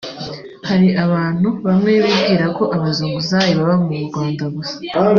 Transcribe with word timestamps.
Hari 0.69 0.87
abantu 1.05 1.47
bamwe 1.65 1.91
bibwira 2.03 2.45
ko 2.57 2.63
abazunguzayi 2.75 3.51
baba 3.57 3.75
mu 3.83 3.93
Rwanda 4.07 4.45
gusa 4.55 4.77